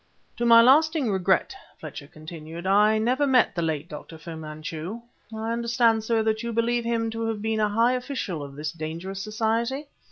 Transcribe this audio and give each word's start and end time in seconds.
"To 0.37 0.47
my 0.47 0.63
lasting 0.63 1.11
regret," 1.11 1.55
Fletcher 1.77 2.07
continued, 2.07 2.65
"I 2.65 2.97
never 2.97 3.27
met 3.27 3.53
the 3.53 3.61
late 3.61 3.87
Dr. 3.87 4.17
Fu 4.17 4.35
Manchu. 4.35 4.99
I 5.31 5.51
understand, 5.53 6.03
sir, 6.03 6.23
that 6.23 6.41
you 6.41 6.51
believe 6.51 6.85
him 6.85 7.11
to 7.11 7.27
have 7.27 7.39
been 7.43 7.59
a 7.59 7.69
high 7.69 7.93
official 7.93 8.41
of 8.41 8.55
this 8.55 8.71
dangerous 8.71 9.21
society? 9.21 9.89